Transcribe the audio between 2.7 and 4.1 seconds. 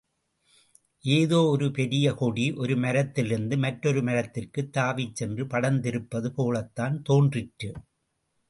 மரத்திலிருந்து மற்றொரு